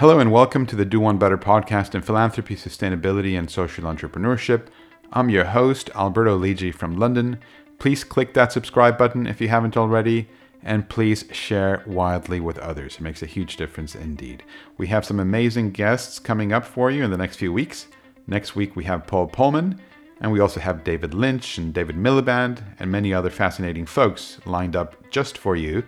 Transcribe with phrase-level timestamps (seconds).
[0.00, 4.68] Hello and welcome to the Do One Better podcast in philanthropy, sustainability, and social entrepreneurship.
[5.12, 7.38] I'm your host, Alberto Lidji from London.
[7.78, 10.30] Please click that subscribe button if you haven't already,
[10.62, 12.94] and please share widely with others.
[12.94, 14.42] It makes a huge difference indeed.
[14.78, 17.88] We have some amazing guests coming up for you in the next few weeks.
[18.26, 19.80] Next week, we have Paul Polman,
[20.22, 24.76] and we also have David Lynch and David Miliband, and many other fascinating folks lined
[24.76, 25.84] up just for you.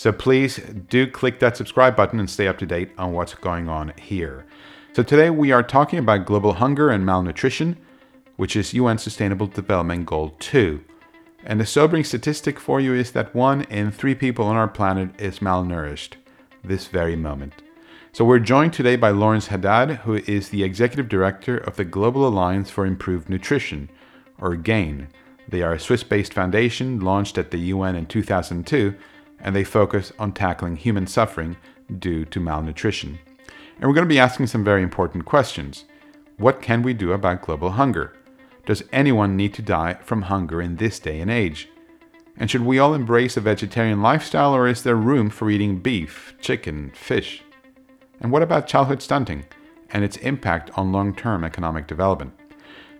[0.00, 0.56] So please
[0.88, 4.46] do click that subscribe button and stay up to date on what's going on here.
[4.94, 7.76] So today we are talking about global hunger and malnutrition,
[8.36, 10.82] which is UN Sustainable Development Goal 2.
[11.44, 15.10] And the sobering statistic for you is that one in three people on our planet
[15.20, 16.14] is malnourished
[16.64, 17.62] this very moment.
[18.12, 22.26] So we're joined today by Lawrence Haddad, who is the executive director of the Global
[22.26, 23.90] Alliance for Improved Nutrition,
[24.38, 25.08] or GAIN.
[25.46, 28.94] They are a Swiss based foundation launched at the UN in 2002
[29.42, 31.56] and they focus on tackling human suffering
[31.98, 33.18] due to malnutrition.
[33.78, 35.84] And we're going to be asking some very important questions.
[36.36, 38.14] What can we do about global hunger?
[38.66, 41.68] Does anyone need to die from hunger in this day and age?
[42.36, 46.34] And should we all embrace a vegetarian lifestyle or is there room for eating beef,
[46.40, 47.42] chicken, fish?
[48.20, 49.44] And what about childhood stunting
[49.90, 52.32] and its impact on long term economic development?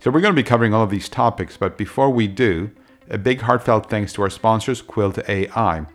[0.01, 2.71] So, we're going to be covering all of these topics, but before we do,
[3.11, 5.87] a big heartfelt thanks to our sponsors, Quilt AI,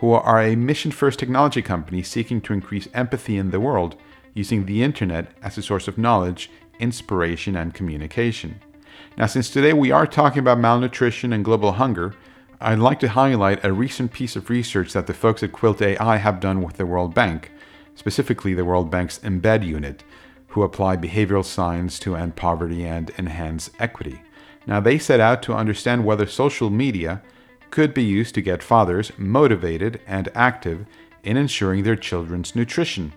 [0.00, 3.96] who are a mission first technology company seeking to increase empathy in the world
[4.32, 8.58] using the internet as a source of knowledge, inspiration, and communication.
[9.18, 12.14] Now, since today we are talking about malnutrition and global hunger,
[12.62, 16.16] I'd like to highlight a recent piece of research that the folks at Quilt AI
[16.16, 17.50] have done with the World Bank,
[17.94, 20.02] specifically the World Bank's eMBeD unit,
[20.48, 24.22] who apply behavioral science to end poverty and enhance equity.
[24.66, 27.20] Now, they set out to understand whether social media
[27.70, 30.86] could be used to get fathers motivated and active
[31.22, 33.12] in ensuring their children's nutrition.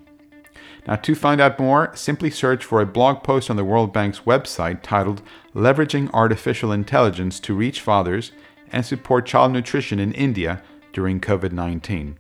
[0.85, 4.21] Now, to find out more, simply search for a blog post on the World Bank's
[4.21, 5.21] website titled
[5.55, 8.33] Leveraging Artificial Intelligence to Reach Fathers
[8.71, 10.61] and Support Child Nutrition in India
[10.92, 12.17] During COVID 19.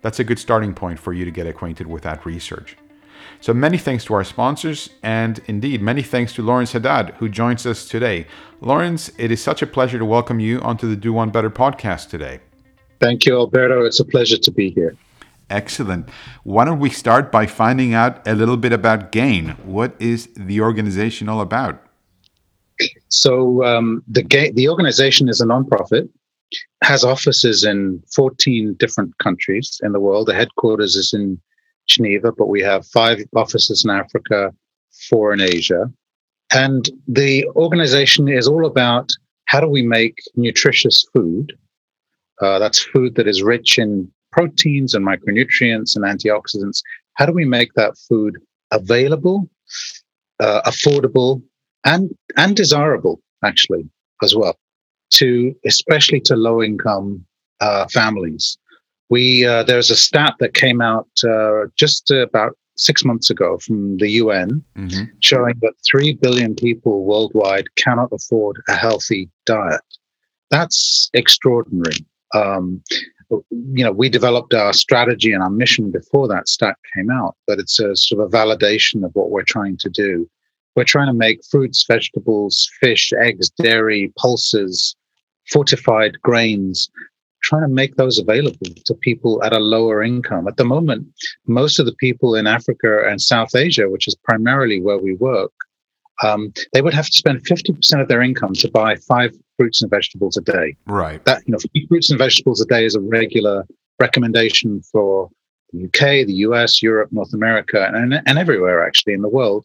[0.00, 2.76] That's a good starting point for you to get acquainted with that research.
[3.46, 7.64] So many thanks to our sponsors, and indeed many thanks to Lawrence Haddad, who joins
[7.64, 8.26] us today.
[8.60, 12.08] Lawrence, it is such a pleasure to welcome you onto the Do One Better podcast
[12.08, 12.40] today.
[12.98, 13.84] Thank you, Alberto.
[13.84, 14.96] It's a pleasure to be here.
[15.48, 16.08] Excellent.
[16.42, 19.50] Why don't we start by finding out a little bit about GAIN?
[19.62, 21.80] What is the organization all about?
[23.10, 26.08] So um, the Ga- the organization is a nonprofit,
[26.82, 30.26] has offices in 14 different countries in the world.
[30.26, 31.40] The headquarters is in
[31.86, 34.52] Geneva, but we have five offices in Africa,
[35.08, 35.90] four in Asia.
[36.52, 39.10] And the organization is all about
[39.46, 41.52] how do we make nutritious food?
[42.40, 46.82] Uh, that's food that is rich in proteins and micronutrients and antioxidants.
[47.14, 48.36] How do we make that food
[48.70, 49.48] available,
[50.40, 51.42] uh, affordable,
[51.84, 53.88] and and desirable actually
[54.22, 54.56] as well
[55.12, 57.24] to especially to low income
[57.60, 58.58] uh, families?
[59.08, 63.96] We uh, there's a stat that came out uh, just about six months ago from
[63.98, 65.04] the UN mm-hmm.
[65.20, 69.80] showing that three billion people worldwide cannot afford a healthy diet.
[70.50, 72.04] That's extraordinary.
[72.34, 72.82] Um,
[73.30, 77.58] you know, we developed our strategy and our mission before that stat came out, but
[77.58, 80.28] it's a sort of a validation of what we're trying to do.
[80.76, 84.94] We're trying to make fruits, vegetables, fish, eggs, dairy, pulses,
[85.50, 86.90] fortified grains
[87.46, 90.48] trying to make those available to people at a lower income.
[90.48, 91.06] At the moment,
[91.46, 95.52] most of the people in Africa and South Asia, which is primarily where we work,
[96.24, 99.90] um, they would have to spend 50% of their income to buy five fruits and
[99.90, 100.76] vegetables a day.
[100.86, 101.24] Right.
[101.24, 101.58] That, you know,
[101.88, 103.64] fruits and vegetables a day is a regular
[104.00, 105.30] recommendation for
[105.72, 109.64] the UK, the US, Europe, North America, and, and everywhere actually in the world.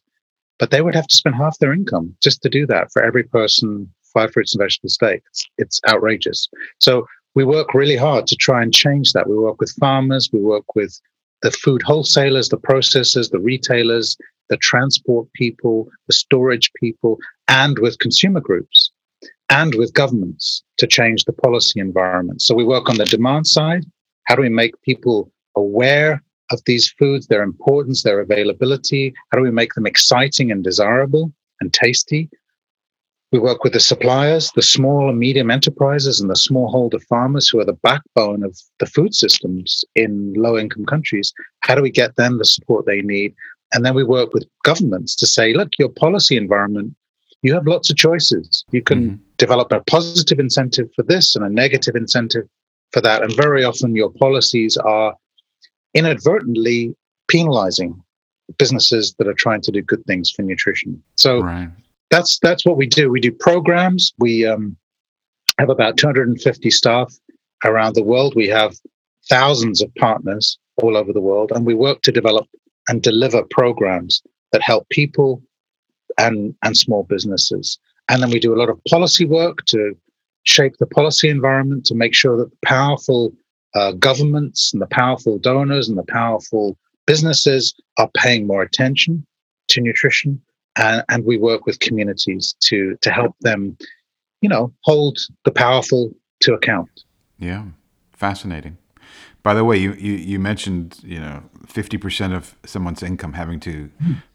[0.60, 3.24] But they would have to spend half their income just to do that for every
[3.24, 5.22] person, five fruits and vegetables a day.
[5.32, 6.48] It's, it's outrageous.
[6.80, 9.30] So we work really hard to try and change that.
[9.30, 11.00] We work with farmers, we work with
[11.42, 14.18] the food wholesalers, the processors, the retailers,
[14.50, 17.18] the transport people, the storage people,
[17.48, 18.92] and with consumer groups
[19.50, 22.42] and with governments to change the policy environment.
[22.42, 23.86] So we work on the demand side.
[24.26, 29.14] How do we make people aware of these foods, their importance, their availability?
[29.32, 32.30] How do we make them exciting and desirable and tasty?
[33.32, 37.60] We work with the suppliers, the small and medium enterprises, and the smallholder farmers who
[37.60, 41.34] are the backbone of the food systems in low income countries.
[41.62, 43.34] How do we get them the support they need?
[43.74, 46.94] And then we work with governments to say, look, your policy environment,
[47.42, 48.66] you have lots of choices.
[48.72, 49.24] You can mm-hmm.
[49.38, 52.44] develop a positive incentive for this and a negative incentive
[52.92, 53.24] for that.
[53.24, 55.16] And very often your policies are
[55.94, 56.94] inadvertently
[57.30, 58.02] penalizing
[58.58, 61.02] businesses that are trying to do good things for nutrition.
[61.16, 61.70] So right.
[62.12, 63.10] That's that's what we do.
[63.10, 64.14] We do programs.
[64.20, 64.78] We um,
[65.58, 67.14] have about 250 staff
[67.66, 68.34] around the world.
[68.36, 68.76] We have
[69.30, 72.48] thousands of partners all over the world, and we work to develop
[72.88, 74.22] and deliver programs
[74.52, 75.42] that help people
[76.18, 77.80] and and small businesses.
[78.10, 79.96] And then we do a lot of policy work to
[80.44, 83.32] shape the policy environment to make sure that the powerful
[83.74, 86.78] uh, governments and the powerful donors and the powerful
[87.08, 89.26] businesses are paying more attention
[89.70, 90.42] to nutrition.
[90.78, 93.78] And, and we work with communities to to help them,
[94.42, 96.90] you know, hold the powerful to account.
[97.40, 97.66] Yeah,
[98.14, 98.78] fascinating.
[99.44, 103.60] By the way, you, you, you mentioned you know fifty percent of someone's income having
[103.62, 103.90] to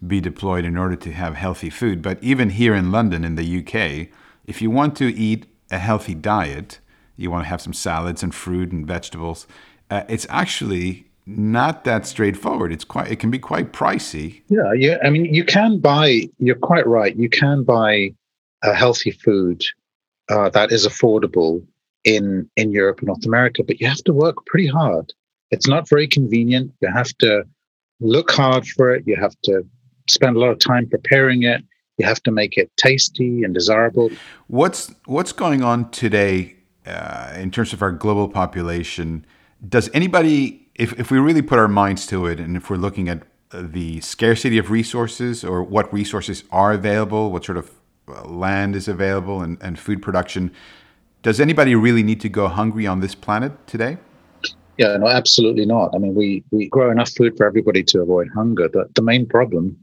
[0.06, 2.03] be deployed in order to have healthy food.
[2.03, 4.09] But even here in London, in the UK,
[4.47, 6.81] if you want to eat a healthy diet,
[7.17, 9.47] you want to have some salads and fruit and vegetables.
[9.91, 12.73] Uh, it's actually not that straightforward.
[12.73, 14.43] It's quite it can be quite pricey.
[14.49, 14.99] Yeah, yeah.
[15.05, 16.28] I mean, you can buy.
[16.38, 17.17] You're quite right.
[17.17, 18.14] You can buy
[18.62, 19.64] a healthy food
[20.31, 21.64] uh, that is affordable
[22.05, 25.12] in in Europe and North America, but you have to work pretty hard.
[25.50, 26.73] It's not very convenient.
[26.81, 27.44] You have to
[28.00, 29.05] look hard for it.
[29.06, 29.64] You have to
[30.08, 31.64] spend a lot of time preparing it.
[31.99, 34.11] You have to make it tasty and desirable.
[34.46, 36.56] What's what's going on today
[36.87, 39.25] uh, in terms of our global population?
[39.67, 43.08] Does anybody, if if we really put our minds to it, and if we're looking
[43.08, 47.70] at the scarcity of resources or what resources are available, what sort of
[48.08, 50.52] uh, land is available, and, and food production,
[51.23, 53.99] does anybody really need to go hungry on this planet today?
[54.78, 55.94] Yeah, no, absolutely not.
[55.94, 58.69] I mean, we we grow enough food for everybody to avoid hunger.
[58.69, 59.76] The, the main problem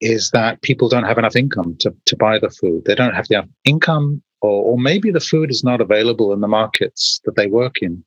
[0.00, 2.84] is that people don't have enough income to, to buy the food.
[2.84, 6.46] They don't have enough income, or, or maybe the food is not available in the
[6.46, 8.04] markets that they work in,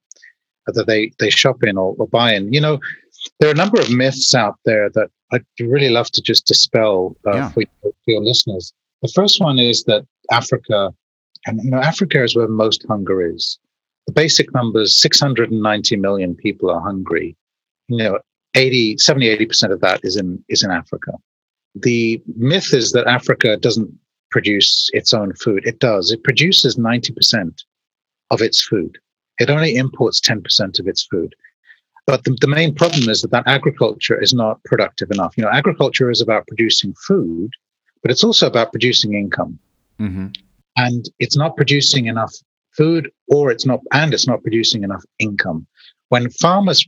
[0.67, 2.51] that they, they shop in or, or buy in.
[2.53, 2.79] You know,
[3.39, 7.15] there are a number of myths out there that I'd really love to just dispel
[7.27, 7.49] uh, yeah.
[7.49, 8.73] for, for your listeners.
[9.01, 10.93] The first one is that Africa
[11.45, 13.59] and you know, Africa is where most hunger is.
[14.07, 17.35] The basic numbers 690 million people are hungry.
[17.87, 18.19] You know,
[18.55, 21.13] 80, 70, 80% of that is in is in Africa.
[21.75, 23.91] The myth is that Africa doesn't
[24.29, 25.65] produce its own food.
[25.65, 26.11] It does.
[26.11, 27.63] It produces 90%
[28.29, 28.97] of its food.
[29.41, 31.33] It only imports 10% of its food.
[32.07, 35.33] But the, the main problem is that that agriculture is not productive enough.
[35.37, 37.51] You know, agriculture is about producing food,
[38.01, 39.59] but it's also about producing income.
[39.99, 40.27] Mm-hmm
[40.77, 42.33] and it's not producing enough
[42.71, 45.67] food or it's not and it's not producing enough income
[46.09, 46.85] when farmers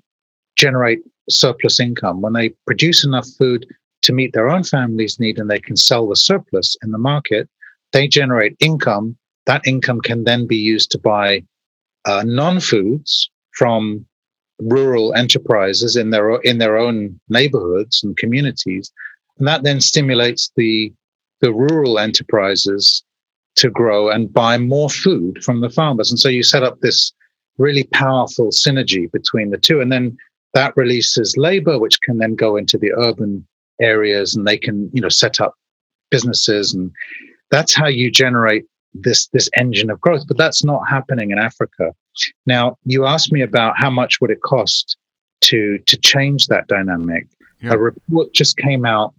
[0.55, 3.65] generate surplus income when they produce enough food
[4.01, 7.49] to meet their own family's need and they can sell the surplus in the market
[7.91, 11.43] they generate income that income can then be used to buy
[12.05, 14.05] uh, non-foods from
[14.59, 18.91] rural enterprises in their in their own neighborhoods and communities
[19.37, 20.93] and that then stimulates the
[21.41, 23.03] the rural enterprises
[23.55, 26.09] to grow and buy more food from the farmers.
[26.09, 27.11] And so you set up this
[27.57, 29.79] really powerful synergy between the two.
[29.81, 30.17] And then
[30.53, 33.45] that releases labor, which can then go into the urban
[33.81, 35.55] areas and they can, you know, set up
[36.09, 36.73] businesses.
[36.73, 36.91] And
[37.51, 40.27] that's how you generate this this engine of growth.
[40.27, 41.91] But that's not happening in Africa.
[42.45, 44.97] Now, you asked me about how much would it cost
[45.41, 47.27] to to change that dynamic.
[47.61, 47.73] Yeah.
[47.73, 49.13] A report just came out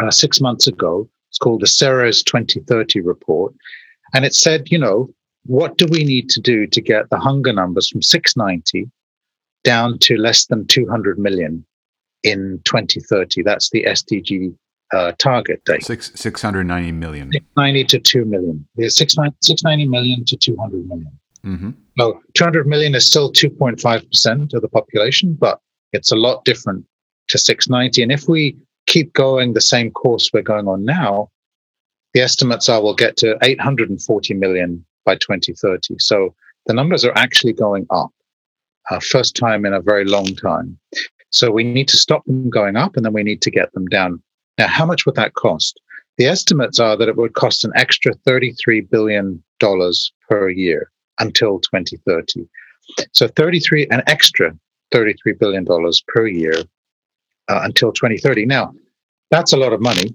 [0.00, 3.52] uh, six months ago it's called the Ceres 2030 report.
[4.14, 5.10] And it said, you know,
[5.46, 8.88] what do we need to do to get the hunger numbers from 690
[9.64, 11.66] down to less than 200 million
[12.22, 13.42] in 2030?
[13.42, 14.54] That's the SDG
[14.92, 15.84] uh, target date.
[15.84, 17.30] Six, 690 million.
[17.32, 18.66] 690 to 2 million.
[18.76, 21.18] Yeah, 690, 690 million to 200 million.
[21.44, 21.70] Mm-hmm.
[21.96, 25.60] No, 200 million is still 2.5% of the population, but
[25.92, 26.84] it's a lot different
[27.28, 28.02] to 690.
[28.02, 31.30] And if we keep going the same course we're going on now,
[32.12, 35.96] the estimates are we'll get to 840 million by 2030.
[35.98, 36.34] So
[36.66, 38.10] the numbers are actually going up,
[38.90, 40.78] uh, first time in a very long time.
[41.30, 43.86] So we need to stop them going up and then we need to get them
[43.86, 44.22] down.
[44.58, 45.80] Now, how much would that cost?
[46.16, 49.42] The estimates are that it would cost an extra $33 billion
[50.28, 52.46] per year until 2030.
[53.12, 54.56] So 33, an extra
[54.92, 55.66] $33 billion
[56.08, 56.54] per year
[57.48, 58.46] uh, until 2030.
[58.46, 58.72] Now,
[59.30, 60.14] that's a lot of money.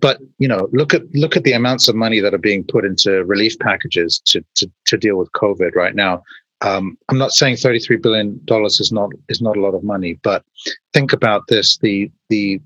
[0.00, 2.84] But you know, look at look at the amounts of money that are being put
[2.84, 6.22] into relief packages to to, to deal with COVID right now.
[6.62, 10.18] Um, I'm not saying 33 billion dollars is not is not a lot of money,
[10.24, 10.44] but
[10.92, 12.60] think about this: the the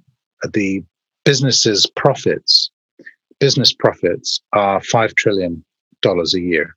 [0.52, 0.82] the
[1.24, 2.70] businesses' profits,
[3.40, 5.64] business profits are five trillion
[6.02, 6.76] dollars a year.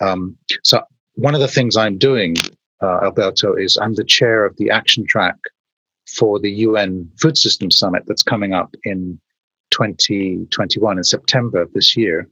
[0.00, 0.82] Um, so
[1.14, 2.36] one of the things I'm doing,
[2.82, 5.36] uh, Alberto, is I'm the chair of the Action Track
[6.16, 9.18] for the UN Food System Summit that's coming up in
[9.70, 12.28] 2021 in September of this year.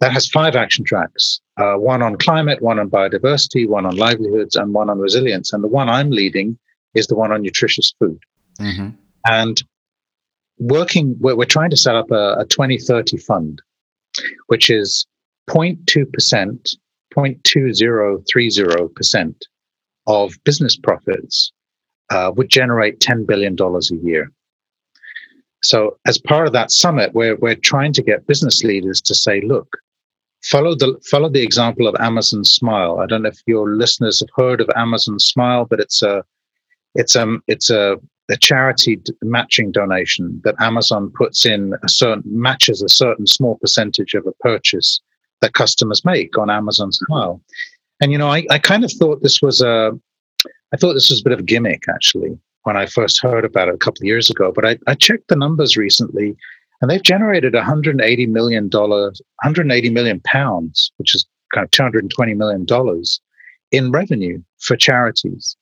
[0.00, 4.56] That has five action tracks uh, one on climate, one on biodiversity, one on livelihoods,
[4.56, 5.52] and one on resilience.
[5.52, 6.58] And the one I'm leading
[6.94, 8.18] is the one on nutritious food.
[8.58, 8.90] Mm-hmm.
[9.26, 9.62] And
[10.58, 13.60] working, we're, we're, trying to set up a, a 2030 fund,
[14.46, 15.06] which is
[15.50, 16.76] 0.2%,
[17.14, 19.34] 0.2030%
[20.06, 21.52] of business profits
[22.10, 24.32] uh, would generate $10 billion a year.
[25.62, 29.40] So, as part of that summit, we're, we're trying to get business leaders to say,
[29.42, 29.76] look,
[30.42, 32.98] follow the follow the example of Amazon Smile.
[32.98, 36.24] I don't know if your listeners have heard of Amazon Smile, but it's a
[36.94, 37.96] it's um it's a
[38.32, 44.14] a charity matching donation that Amazon puts in a certain matches a certain small percentage
[44.14, 45.00] of a purchase
[45.42, 47.40] that customers make on Amazon's Smile.
[48.00, 49.92] And you know, I, I kind of thought this was a
[50.72, 53.68] I thought this was a bit of a gimmick actually when I first heard about
[53.68, 54.50] it a couple of years ago.
[54.54, 56.34] But I, I checked the numbers recently,
[56.80, 62.64] and they've generated 180 million dollars, 180 million pounds, which is kind of 220 million
[62.64, 63.20] dollars
[63.70, 65.56] in revenue for charities.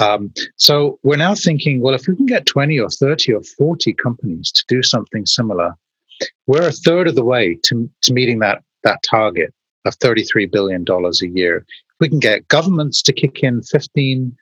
[0.00, 3.94] Um, so we're now thinking, well, if we can get 20 or 30 or 40
[3.94, 5.74] companies to do something similar,
[6.46, 9.52] we're a third of the way to, to meeting that that target
[9.84, 11.58] of 33 billion dollars a year.
[11.58, 14.36] If we can get governments to kick in 15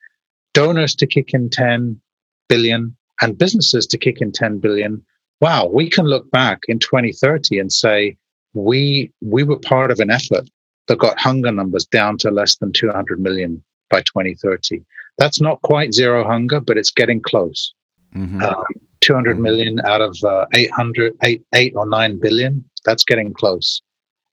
[0.55, 2.01] donors to kick in 10
[2.49, 5.03] billion and businesses to kick in 10 billion,
[5.41, 8.17] wow, we can look back in 2030 and say,
[8.55, 10.49] we, we were part of an effort
[10.89, 14.85] that got hunger numbers down to less than 200 million by 2030.
[15.19, 17.73] That's not quite zero hunger, but it's getting close.
[18.15, 18.43] Mm-hmm.
[18.43, 18.65] Um,
[19.01, 19.87] 200 mm-hmm.
[19.87, 23.83] out of uh, 800, 8, 8 or 9 billion, that's getting close.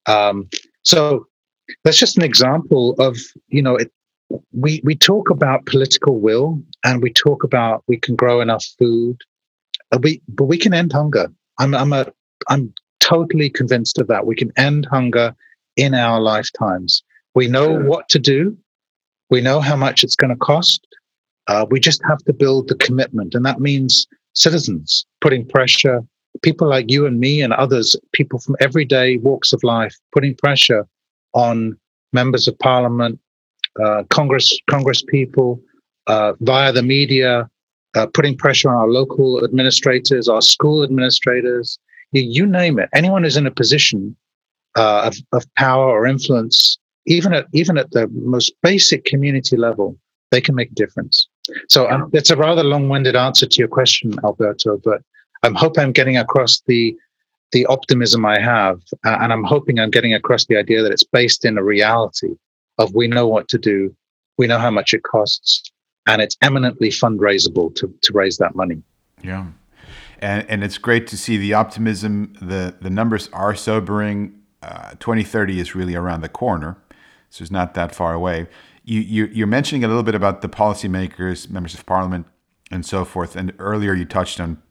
[0.06, 0.48] Um,
[0.82, 1.26] so
[1.84, 3.18] that's just an example of,
[3.48, 3.92] you know, it,
[4.52, 9.16] we we talk about political will and we talk about we can grow enough food
[9.92, 12.06] uh, we but we can end hunger i'm i'm a
[12.48, 15.34] i'm totally convinced of that we can end hunger
[15.76, 17.02] in our lifetimes
[17.34, 18.56] we know what to do
[19.30, 20.86] we know how much it's going to cost
[21.48, 26.00] uh, we just have to build the commitment and that means citizens putting pressure
[26.42, 30.86] people like you and me and others people from everyday walks of life putting pressure
[31.34, 31.76] on
[32.12, 33.18] members of parliament
[33.78, 35.60] uh, Congress Congress people,
[36.06, 37.48] uh, via the media,
[37.94, 41.78] uh, putting pressure on our local administrators, our school administrators,
[42.12, 42.88] you, you name it.
[42.94, 44.16] Anyone who's in a position
[44.76, 46.78] uh, of, of power or influence,
[47.10, 49.96] even at even at the most basic community level,
[50.30, 51.28] they can make a difference.
[51.68, 55.02] So um, it's a rather long-winded answer to your question, Alberto, but
[55.42, 56.96] I hope I'm getting across the
[57.52, 61.02] the optimism I have, uh, and I'm hoping I'm getting across the idea that it's
[61.02, 62.36] based in a reality
[62.78, 63.94] of we know what to do,
[64.38, 65.72] we know how much it costs,
[66.06, 68.80] and it's eminently fundraisable to, to raise that money.
[69.20, 69.46] Yeah.
[70.20, 72.34] And, and it's great to see the optimism.
[72.40, 74.40] The, the numbers are sobering.
[74.62, 76.76] Uh, 2030 is really around the corner,
[77.30, 78.48] so it's not that far away.
[78.84, 82.26] You, you, you're mentioning a little bit about the policymakers, members of parliament,
[82.70, 83.36] and so forth.
[83.36, 84.62] And earlier you touched on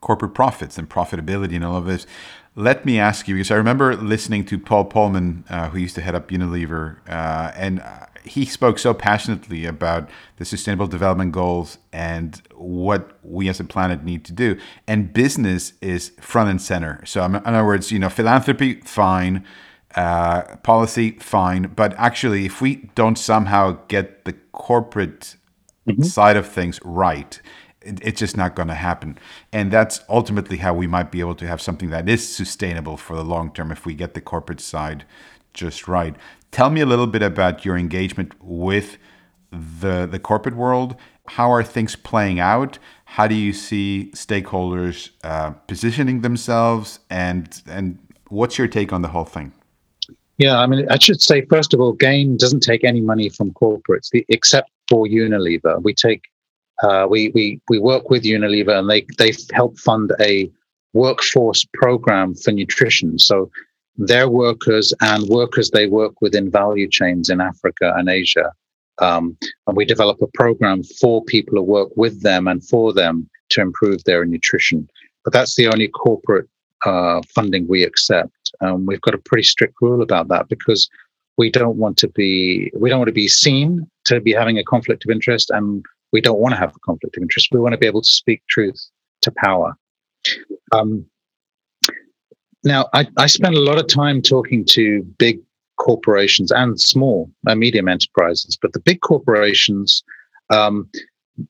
[0.00, 2.06] corporate profits and profitability and all of this.
[2.54, 6.00] Let me ask you, because I remember listening to Paul Polman, uh, who used to
[6.00, 11.78] head up Unilever, uh, and uh, he spoke so passionately about the Sustainable Development Goals
[11.92, 14.58] and what we as a planet need to do.
[14.86, 17.04] And business is front and center.
[17.06, 19.44] So, in other words, you know, philanthropy, fine.
[19.94, 21.72] Uh, policy, fine.
[21.74, 25.36] But actually, if we don't somehow get the corporate
[25.88, 26.02] mm-hmm.
[26.02, 27.40] side of things right,
[27.80, 29.18] it's just not going to happen.
[29.52, 33.16] And that's ultimately how we might be able to have something that is sustainable for
[33.16, 35.04] the long term if we get the corporate side
[35.54, 36.14] just right.
[36.50, 38.98] Tell me a little bit about your engagement with
[39.50, 40.96] the the corporate world.
[41.26, 42.78] How are things playing out?
[43.04, 49.08] How do you see stakeholders uh, positioning themselves, and and what's your take on the
[49.08, 49.52] whole thing?
[50.38, 53.52] Yeah, I mean, I should say first of all, GAIN doesn't take any money from
[53.52, 55.82] corporates, except for Unilever.
[55.82, 56.22] We take
[56.82, 60.50] uh, we, we, we work with Unilever and they, they help fund a
[60.92, 63.18] workforce program for nutrition.
[63.18, 63.50] So
[63.96, 68.52] their workers and workers they work with in value chains in Africa and Asia.
[69.00, 73.28] Um, and we develop a program for people to work with them and for them
[73.50, 74.88] to improve their nutrition.
[75.24, 76.48] But that's the only corporate
[76.84, 78.52] uh, funding we accept.
[78.60, 80.88] Um, we've got a pretty strict rule about that because
[81.36, 84.64] we don't want to be we don't want to be seen to be having a
[84.64, 87.48] conflict of interest, and we don't want to have a conflict of interest.
[87.52, 88.80] We want to be able to speak truth
[89.22, 89.76] to power.
[90.72, 91.06] Um,
[92.64, 95.40] now, I, I spend a lot of time talking to big
[95.76, 100.02] corporations and small uh, medium enterprises, but the big corporations,
[100.50, 100.90] um,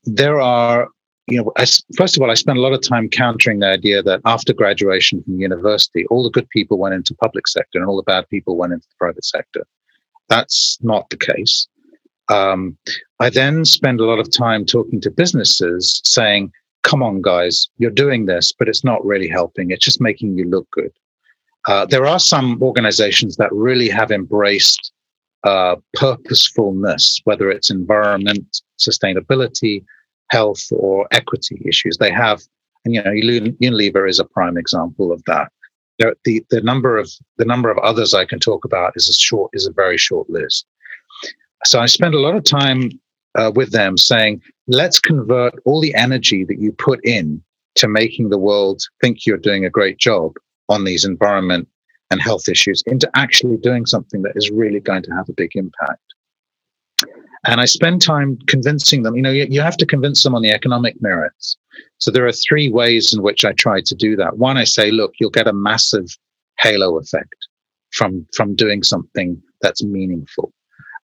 [0.03, 0.87] there are
[1.29, 4.01] you know, I, first of all, I spent a lot of time countering the idea
[4.03, 7.97] that after graduation from university, all the good people went into public sector and all
[7.97, 9.65] the bad people went into the private sector.
[10.27, 11.67] That's not the case.
[12.29, 12.77] Um,
[13.19, 16.51] I then spend a lot of time talking to businesses saying,
[16.83, 19.71] come on, guys, you're doing this, but it's not really helping.
[19.71, 20.91] It's just making you look good.
[21.67, 24.91] Uh, there are some organizations that really have embraced
[25.43, 29.83] uh, purposefulness, whether it's environment, sustainability,
[30.29, 31.97] health, or equity issues.
[31.97, 32.41] They have,
[32.85, 35.51] and you know, Unilever is a prime example of that.
[35.97, 39.51] The the number of the number of others I can talk about is a short
[39.53, 40.65] is a very short list.
[41.65, 42.89] So I spend a lot of time
[43.35, 47.43] uh, with them saying, let's convert all the energy that you put in
[47.75, 50.33] to making the world think you're doing a great job
[50.69, 51.67] on these environment
[52.11, 55.51] and health issues into actually doing something that is really going to have a big
[55.55, 56.01] impact.
[57.45, 60.41] And I spend time convincing them, you know, you, you have to convince them on
[60.41, 61.57] the economic merits.
[61.97, 64.37] So there are three ways in which I try to do that.
[64.37, 66.07] One, I say, look, you'll get a massive
[66.59, 67.35] halo effect
[67.91, 70.51] from, from doing something that's meaningful.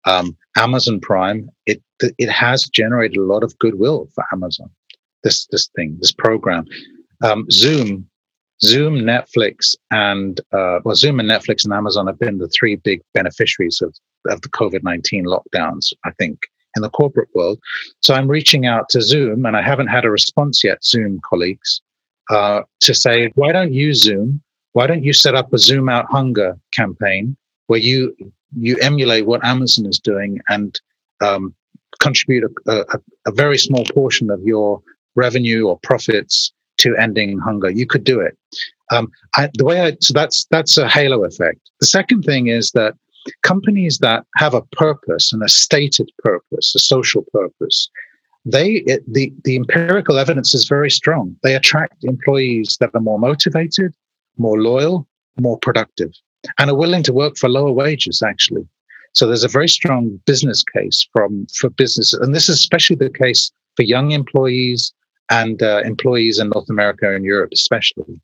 [0.06, 1.82] Um, Amazon Prime, it
[2.18, 4.70] it has generated a lot of goodwill for Amazon.
[5.22, 6.66] This this thing, this program,
[7.22, 8.08] um, Zoom,
[8.62, 13.00] Zoom, Netflix, and uh, well, Zoom and Netflix and Amazon have been the three big
[13.14, 13.94] beneficiaries of
[14.26, 15.92] of the COVID nineteen lockdowns.
[16.04, 17.58] I think in the corporate world.
[18.00, 20.84] So I'm reaching out to Zoom, and I haven't had a response yet.
[20.84, 21.80] Zoom colleagues
[22.30, 24.42] uh, to say, why don't you Zoom?
[24.72, 28.14] Why don't you set up a Zoom out hunger campaign where you
[28.56, 30.80] you emulate what Amazon is doing and
[31.20, 31.54] um,
[32.00, 34.80] contribute a, a, a, very small portion of your
[35.16, 37.70] revenue or profits to ending hunger.
[37.70, 38.36] You could do it.
[38.92, 41.58] Um, I, the way I so that's that's a halo effect.
[41.80, 42.94] The second thing is that
[43.42, 47.88] companies that have a purpose and a stated purpose, a social purpose,
[48.44, 51.36] they it, the the empirical evidence is very strong.
[51.42, 53.94] They attract employees that are more motivated,
[54.36, 55.06] more loyal,
[55.38, 56.12] more productive
[56.58, 58.66] and are willing to work for lower wages, actually.
[59.12, 63.10] So there's a very strong business case from for businesses, and this is especially the
[63.10, 64.92] case for young employees
[65.30, 68.20] and uh, employees in North America and Europe, especially.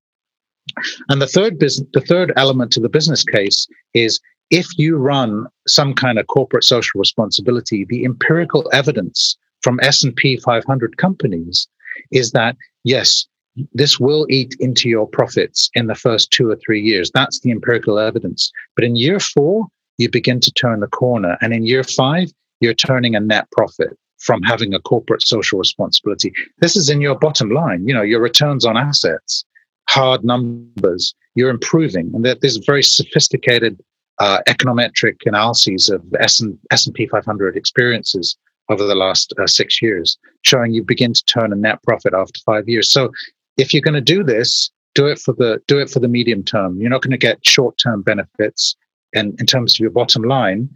[1.09, 5.47] And the third business, the third element to the business case is if you run
[5.67, 11.69] some kind of corporate social responsibility, the empirical evidence from S&P 500 companies
[12.11, 13.27] is that yes,
[13.73, 17.11] this will eat into your profits in the first two or three years.
[17.13, 18.51] That's the empirical evidence.
[18.75, 19.67] But in year four,
[19.99, 21.37] you begin to turn the corner.
[21.41, 26.33] And in year five, you're turning a net profit from having a corporate social responsibility.
[26.59, 29.45] This is in your bottom line, you know, your returns on assets,
[29.89, 32.11] hard numbers, you're improving.
[32.15, 33.83] And that there's very sophisticated
[34.21, 38.37] uh, econometric analyses of S&P 500 experiences
[38.69, 42.39] over the last uh, six years, showing you begin to turn a net profit after
[42.47, 42.91] five years.
[42.91, 43.11] So
[43.57, 46.45] if you're going to do this, do it for the do it for the medium
[46.45, 46.81] term.
[46.81, 48.77] You're not going to get short term benefits,
[49.15, 50.69] and in terms of your bottom line,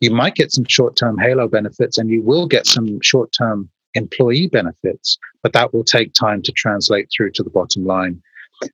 [0.00, 3.68] you might get some short term halo benefits, and you will get some short term
[3.94, 8.22] employee benefits, but that will take time to translate through to the bottom line.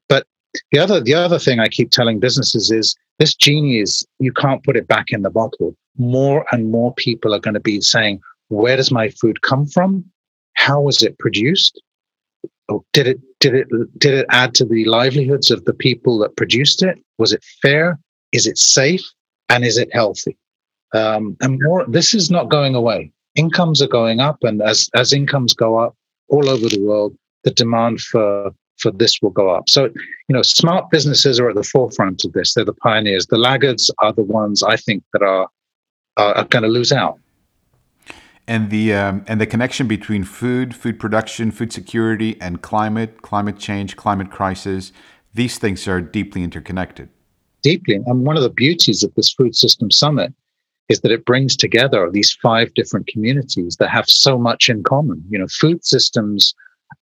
[0.08, 0.26] But
[0.72, 4.64] the other the other thing I keep telling businesses is this genie is you can't
[4.64, 5.76] put it back in the bottle.
[5.96, 10.04] More and more people are going to be saying, where does my food come from?
[10.54, 11.80] How was it produced?
[12.68, 16.36] Oh, did it did it did it add to the livelihoods of the people that
[16.36, 16.98] produced it?
[17.18, 17.98] Was it fair?
[18.32, 19.02] Is it safe?
[19.48, 20.36] And is it healthy?
[20.94, 23.12] Um, and more, this is not going away.
[23.34, 25.96] Incomes are going up, and as as incomes go up
[26.28, 29.68] all over the world, the demand for for this will go up.
[29.68, 32.54] So, you know, smart businesses are at the forefront of this.
[32.54, 33.26] They're the pioneers.
[33.26, 35.48] The laggards are the ones I think that are
[36.16, 37.18] are, are going to lose out
[38.48, 43.58] and the um, and the connection between food, food production, food security, and climate, climate
[43.58, 44.90] change, climate crisis.
[45.34, 47.10] These things are deeply interconnected.
[47.62, 50.32] Deeply, and one of the beauties of this food system summit
[50.88, 55.22] is that it brings together these five different communities that have so much in common.
[55.28, 56.54] You know, food systems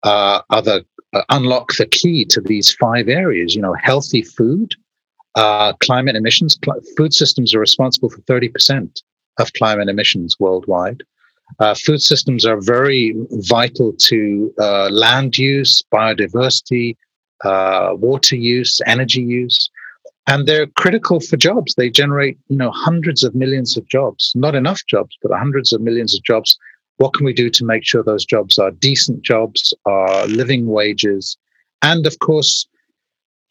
[0.02, 0.84] uh, are the
[1.30, 3.56] unlock the key to these five areas.
[3.56, 4.74] You know, healthy food,
[5.36, 6.58] uh, climate emissions.
[6.64, 9.02] Cl- food systems are responsible for thirty percent
[9.40, 11.04] of climate emissions worldwide.
[11.60, 16.96] Uh, food systems are very vital to uh, land use, biodiversity,
[17.44, 19.70] uh, water use, energy use,
[20.28, 21.76] and they're critical for jobs.
[21.76, 24.32] They generate, you know, hundreds of millions of jobs.
[24.36, 26.58] Not enough jobs, but hundreds of millions of jobs.
[26.98, 31.38] What can we do to make sure those jobs are decent jobs, are living wages,
[31.82, 32.68] and of course,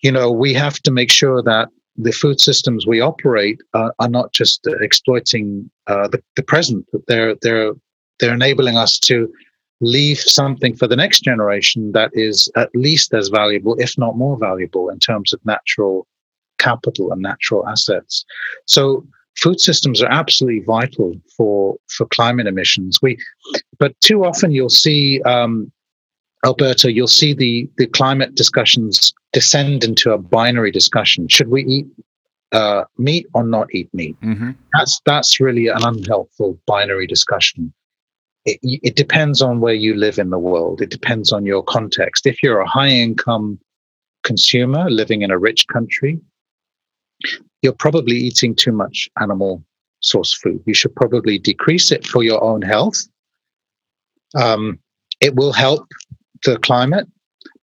[0.02, 4.08] you know, we have to make sure that the food systems we operate are, are
[4.08, 7.72] not just exploiting uh, the, the present, but they're they're
[8.18, 9.32] they're enabling us to
[9.80, 14.38] leave something for the next generation that is at least as valuable, if not more
[14.38, 16.06] valuable, in terms of natural
[16.58, 18.24] capital and natural assets.
[18.66, 22.98] So food systems are absolutely vital for for climate emissions.
[23.02, 23.18] We,
[23.78, 25.70] but too often you'll see, um,
[26.44, 31.28] Alberto, you'll see the the climate discussions descend into a binary discussion.
[31.28, 31.86] Should we eat
[32.52, 34.20] uh, meat or not eat meat?
[34.20, 34.52] Mm-hmm.
[34.72, 37.72] That's that's really an unhelpful binary discussion
[38.44, 40.82] it, it depends on where you live in the world.
[40.82, 42.26] It depends on your context.
[42.26, 43.58] If you're a high income
[44.22, 46.20] consumer living in a rich country,
[47.62, 49.64] you're probably eating too much animal
[50.00, 50.62] source food.
[50.66, 52.96] You should probably decrease it for your own health.
[54.34, 54.78] Um,
[55.20, 55.86] it will help
[56.44, 57.06] the climate,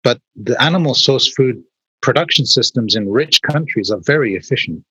[0.03, 1.63] but the animal source food
[2.01, 4.83] production systems in rich countries are very efficient.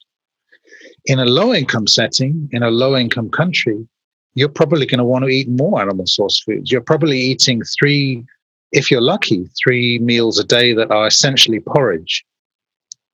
[1.07, 3.89] In a low income setting, in a low income country,
[4.35, 6.71] you're probably going to want to eat more animal source foods.
[6.71, 8.25] You're probably eating three,
[8.71, 12.25] if you're lucky, three meals a day that are essentially porridge.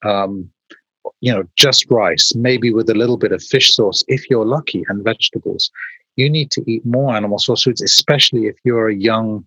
[0.04, 0.50] Um,
[1.20, 4.84] you know, just rice, maybe with a little bit of fish sauce, if you're lucky,
[4.88, 5.70] and vegetables.
[6.16, 9.44] You need to eat more animal source foods, especially if you're a young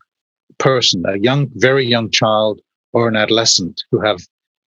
[0.59, 2.61] person, a young, very young child
[2.93, 4.19] or an adolescent who have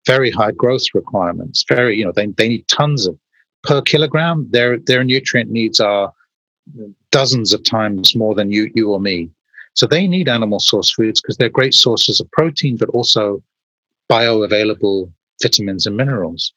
[0.07, 1.64] very high growth requirements.
[1.68, 3.18] Very, you know, they, they need tons of
[3.62, 4.48] per kilogram.
[4.50, 6.12] Their their nutrient needs are
[7.11, 9.31] dozens of times more than you, you or me.
[9.74, 13.42] So they need animal source foods because they're great sources of protein, but also
[14.11, 16.53] bioavailable vitamins and minerals.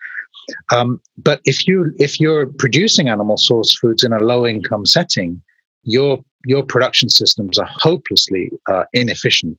[0.71, 5.41] Um, but if you if you're producing animal source foods in a low income setting,
[5.83, 9.57] your your production systems are hopelessly uh, inefficient.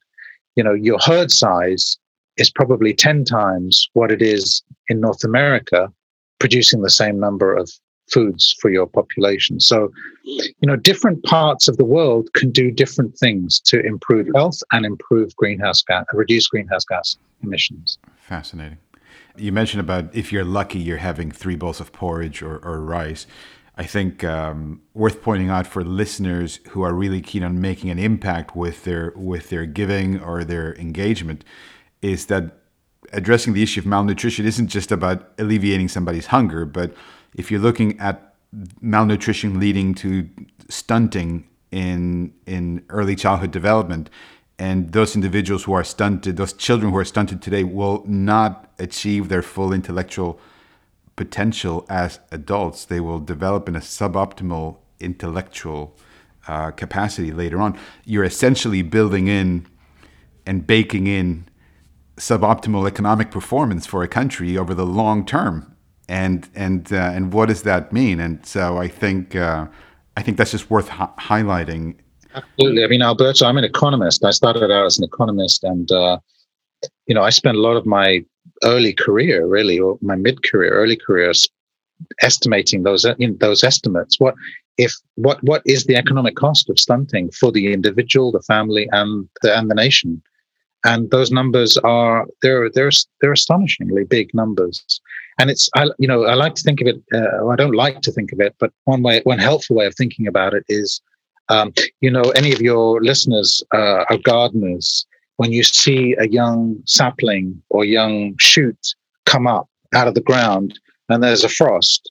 [0.56, 1.98] You know your herd size
[2.36, 5.92] is probably ten times what it is in North America,
[6.38, 7.70] producing the same number of
[8.10, 9.60] foods for your population.
[9.60, 9.90] So,
[10.24, 14.84] you know, different parts of the world can do different things to improve health and
[14.84, 17.98] improve greenhouse gas, reduce greenhouse gas emissions.
[18.16, 18.78] Fascinating.
[19.36, 23.26] You mentioned about if you're lucky, you're having three bowls of porridge or, or rice.
[23.76, 27.98] I think um, worth pointing out for listeners who are really keen on making an
[27.98, 31.44] impact with their with their giving or their engagement
[32.00, 32.58] is that
[33.12, 36.94] addressing the issue of malnutrition isn't just about alleviating somebody's hunger, but
[37.34, 38.34] if you're looking at
[38.80, 40.28] malnutrition leading to
[40.68, 44.08] stunting in in early childhood development
[44.58, 49.28] and those individuals who are stunted those children who are stunted today will not achieve
[49.28, 50.38] their full intellectual
[51.16, 55.96] potential as adults they will develop in a suboptimal intellectual
[56.46, 59.66] uh, capacity later on you're essentially building in
[60.46, 61.46] and baking in
[62.16, 65.74] suboptimal economic performance for a country over the long term
[66.08, 68.20] and and uh, and what does that mean?
[68.20, 69.66] And so I think uh,
[70.16, 71.96] I think that's just worth hi- highlighting.
[72.34, 72.84] Absolutely.
[72.84, 74.24] I mean, Alberto, I'm an economist.
[74.24, 76.18] I started out as an economist, and uh,
[77.06, 78.24] you know, I spent a lot of my
[78.62, 81.48] early career, really, or my mid-career, early careers,
[82.22, 84.18] estimating those you know, those estimates.
[84.18, 84.34] What
[84.78, 89.28] if what what is the economic cost of stunting for the individual, the family, and
[89.42, 90.22] the and the nation?
[90.86, 95.00] And those numbers are they're they're they're astonishingly big numbers
[95.38, 97.02] and it's I you know I like to think of it.
[97.12, 99.94] Uh, I don't like to think of it, but one way, one helpful way of
[99.94, 101.00] thinking about it is,
[101.48, 105.06] um, you know, any of your listeners uh, are gardeners.
[105.36, 108.78] When you see a young sapling or young shoot
[109.26, 110.78] come up out of the ground,
[111.08, 112.10] and there's a frost,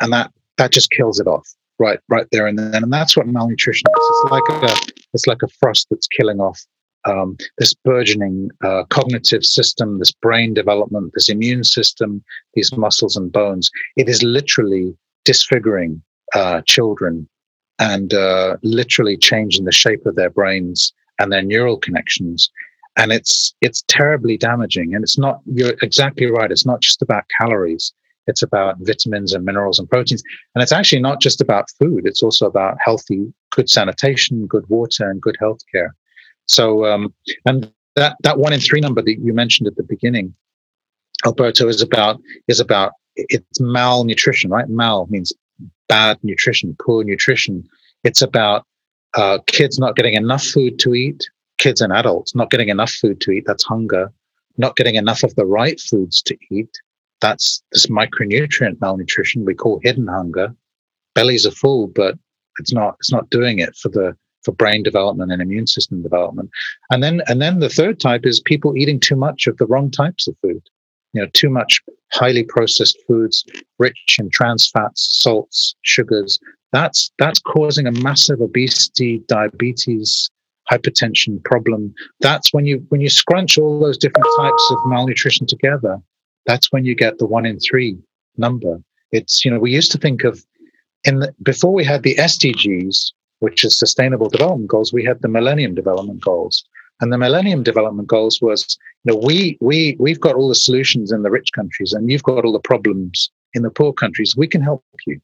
[0.00, 1.46] and that that just kills it off
[1.78, 4.06] right right there and then, and that's what malnutrition is.
[4.10, 6.60] It's like a it's like a frost that's killing off
[7.04, 12.22] um, this burgeoning uh, cognitive system, this brain development, this immune system,
[12.54, 13.70] these muscles and bones.
[13.96, 16.02] It is literally disfiguring
[16.34, 17.28] uh, children
[17.82, 22.50] and uh, literally changing the shape of their brains and their neural connections.
[22.96, 24.94] And it's it's terribly damaging.
[24.94, 25.40] And it's not.
[25.46, 26.52] You're exactly right.
[26.52, 27.92] It's not just about calories.
[28.28, 30.22] It's about vitamins and minerals and proteins.
[30.54, 32.02] And it's actually not just about food.
[32.04, 35.90] It's also about healthy, good sanitation, good water, and good healthcare.
[36.46, 37.12] So, um,
[37.46, 40.34] and that that one in three number that you mentioned at the beginning,
[41.26, 44.68] Alberto, is about is about it's malnutrition, right?
[44.68, 45.32] Mal means
[45.88, 47.64] bad nutrition, poor nutrition.
[48.04, 48.64] It's about
[49.14, 51.24] uh, kids not getting enough food to eat,
[51.58, 53.44] kids and adults not getting enough food to eat.
[53.46, 54.12] That's hunger.
[54.58, 56.70] Not getting enough of the right foods to eat.
[57.20, 60.54] That's this micronutrient malnutrition we call hidden hunger.
[61.14, 62.18] Bellies are full, but
[62.58, 66.50] it's not it's not doing it for the for brain development and immune system development.
[66.90, 69.90] And then and then the third type is people eating too much of the wrong
[69.90, 70.62] types of food.
[71.12, 71.80] You know, too much
[72.12, 73.44] highly processed foods,
[73.78, 76.38] rich in trans fats, salts, sugars.
[76.72, 80.30] That's that's causing a massive obesity, diabetes,
[80.70, 81.94] hypertension problem.
[82.20, 85.98] That's when you when you scrunch all those different types of malnutrition together.
[86.46, 87.98] That's when you get the one in three
[88.36, 88.78] number.
[89.10, 90.44] It's you know we used to think of
[91.04, 95.28] in the, before we had the SDGs, which is Sustainable Development Goals, we had the
[95.28, 96.64] Millennium Development Goals,
[97.02, 101.12] and the Millennium Development Goals was you know we we we've got all the solutions
[101.12, 104.34] in the rich countries, and you've got all the problems in the poor countries.
[104.34, 105.20] We can help you.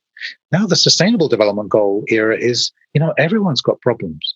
[0.52, 4.34] Now the Sustainable Development Goal era is you know everyone's got problems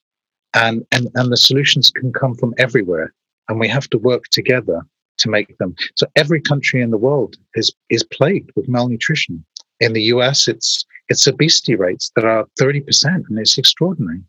[0.55, 3.13] and, and, and the solutions can come from everywhere.
[3.49, 4.83] And we have to work together
[5.19, 5.75] to make them.
[5.97, 9.45] So every country in the world is, is plagued with malnutrition.
[9.81, 14.23] In the US, it's, it's obesity rates that are 30%, and it's extraordinary.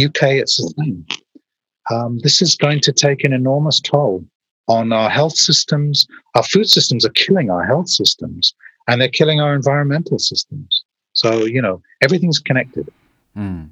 [0.00, 1.04] UK, it's the same.
[1.90, 4.24] Um, this is going to take an enormous toll
[4.68, 6.06] on our health systems.
[6.34, 8.54] Our food systems are killing our health systems,
[8.86, 10.84] and they're killing our environmental systems.
[11.14, 12.92] So, you know, everything's connected.
[13.36, 13.70] Mm.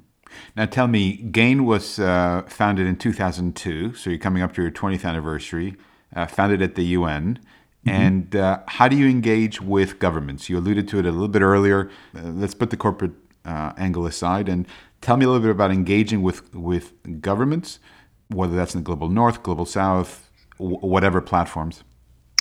[0.55, 4.71] Now, tell me, GAIN was uh, founded in 2002, so you're coming up to your
[4.71, 5.75] 20th anniversary,
[6.15, 7.39] uh, founded at the UN.
[7.85, 7.89] Mm-hmm.
[7.89, 10.49] And uh, how do you engage with governments?
[10.49, 11.89] You alluded to it a little bit earlier.
[12.15, 13.13] Uh, let's put the corporate
[13.45, 14.67] uh, angle aside and
[15.01, 17.79] tell me a little bit about engaging with, with governments,
[18.29, 21.83] whether that's in the global north, global south, w- whatever platforms.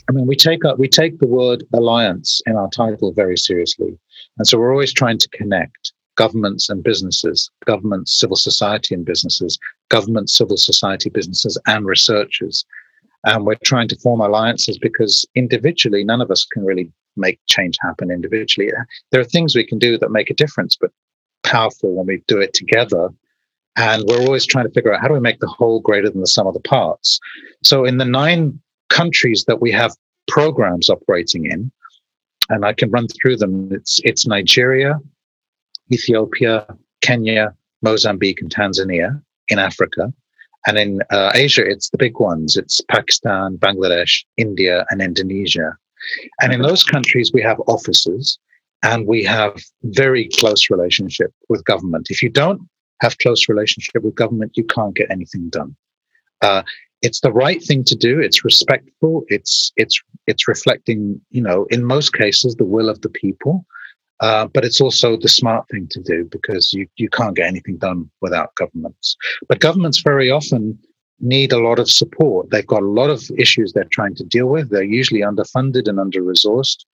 [0.09, 3.99] I mean, we take we take the word alliance in our title very seriously,
[4.39, 9.59] and so we're always trying to connect governments and businesses, governments, civil society and businesses,
[9.91, 12.65] governments, civil society businesses, and researchers.
[13.25, 17.77] And we're trying to form alliances because individually, none of us can really make change
[17.81, 18.71] happen individually.
[19.11, 20.91] There are things we can do that make a difference, but
[21.43, 23.09] powerful when we do it together.
[23.77, 26.21] And we're always trying to figure out how do we make the whole greater than
[26.21, 27.21] the sum of the parts.
[27.63, 29.95] So, in the nine countries that we have
[30.29, 31.71] programs operating in,
[32.49, 33.73] and I can run through them.
[33.73, 34.99] It's it's Nigeria,
[35.93, 36.67] Ethiopia,
[37.03, 40.13] Kenya, Mozambique, and Tanzania in Africa.
[40.67, 42.57] And in uh, Asia, it's the big ones.
[42.57, 45.77] It's Pakistan, Bangladesh, India, and Indonesia.
[46.43, 48.39] And in those countries, we have offices
[48.83, 52.09] and we have very close relationship with government.
[52.11, 52.61] If you don't
[53.01, 55.77] have close relationship with government, you can't get anything done.
[56.43, 56.63] Uh,
[57.03, 58.21] it's the right thing to do.
[58.21, 59.25] It's respectful.
[59.29, 63.65] It's it's it's reflecting, you know, in most cases, the will of the people.
[64.21, 67.77] Uh, but it's also the smart thing to do because you, you can't get anything
[67.77, 69.15] done without governments.
[69.47, 70.79] But governments very often
[71.21, 72.51] need a lot of support.
[72.51, 74.71] They've got a lot of issues they're trying to deal with.
[74.71, 76.85] They're usually underfunded and under resourced,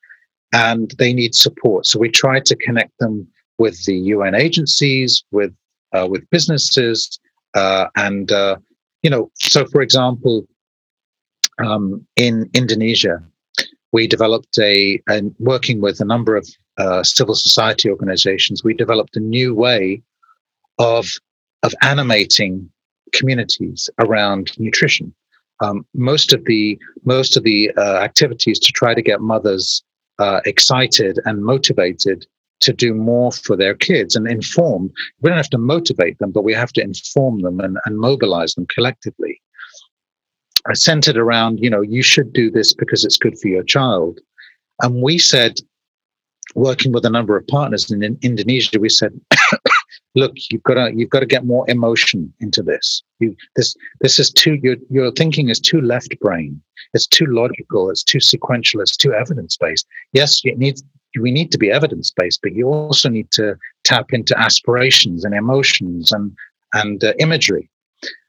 [0.53, 1.87] and they need support.
[1.87, 5.53] So we try to connect them with the UN agencies, with
[5.93, 7.19] uh, with businesses,
[7.55, 8.57] uh, and uh,
[9.03, 9.31] you know.
[9.35, 10.47] So, for example,
[11.59, 13.23] um, in Indonesia,
[13.93, 19.17] we developed a, and working with a number of uh, civil society organizations, we developed
[19.17, 20.03] a new way
[20.79, 21.07] of
[21.63, 22.69] of animating
[23.13, 25.15] communities around nutrition.
[25.61, 29.83] Um, most of the most of the uh, activities to try to get mothers
[30.19, 32.27] uh, excited and motivated
[32.63, 34.91] to do more for their kids and inform.
[35.21, 38.55] We don't have to motivate them, but we have to inform them and, and mobilize
[38.55, 39.41] them collectively.
[40.67, 44.21] I centered around, you know, you should do this because it's good for your child.
[44.81, 45.55] And we said,
[46.55, 49.13] working with a number of partners in, in Indonesia, we said,
[50.15, 53.03] look, you've got to you've got to get more emotion into this.
[53.19, 56.61] You, this this is too your your thinking is too left brain.
[56.95, 57.91] It's too logical.
[57.91, 58.81] It's too sequential.
[58.81, 59.87] It's too evidence based.
[60.13, 60.83] Yes, it needs
[61.21, 65.35] we need to be evidence based, but you also need to tap into aspirations and
[65.35, 66.33] emotions and
[66.75, 67.69] and uh, imagery.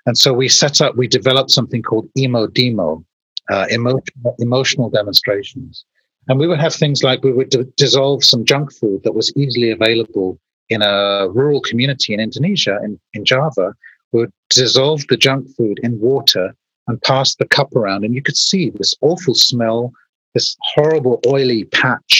[0.05, 3.05] And so we set up, we developed something called emo demo,
[3.49, 5.85] uh, emotional, emotional demonstrations.
[6.27, 9.31] And we would have things like we would d- dissolve some junk food that was
[9.35, 13.73] easily available in a rural community in Indonesia, in, in Java.
[14.11, 16.53] We would dissolve the junk food in water
[16.87, 18.03] and pass the cup around.
[18.03, 19.91] And you could see this awful smell,
[20.33, 22.12] this horrible oily patch.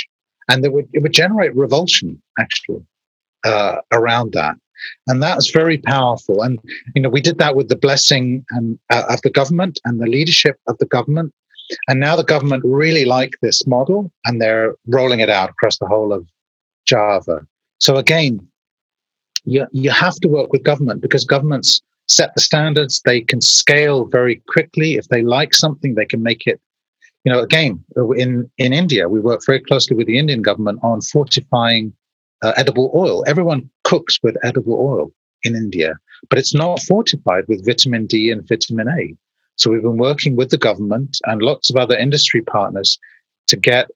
[0.49, 2.85] And would, it would generate revulsion, actually,
[3.45, 4.55] uh, around that.
[5.07, 6.41] And that's very powerful.
[6.41, 6.59] And,
[6.95, 10.07] you know, we did that with the blessing and, uh, of the government and the
[10.07, 11.33] leadership of the government
[11.87, 15.87] and now the government really like this model and they're rolling it out across the
[15.87, 16.27] whole of
[16.85, 17.45] Java.
[17.79, 18.45] So again,
[19.45, 23.01] you, you have to work with government because governments set the standards.
[23.05, 24.95] They can scale very quickly.
[24.95, 26.59] If they like something, they can make it.
[27.23, 27.83] You know, again,
[28.17, 31.93] in, in India, we work very closely with the Indian government on fortifying
[32.41, 33.23] uh, edible oil.
[33.25, 35.11] Everyone cooks with edible oil
[35.43, 35.95] in India,
[36.29, 39.15] but it's not fortified with vitamin D and vitamin A.
[39.55, 42.99] So we've been working with the government and lots of other industry partners
[43.47, 43.89] to get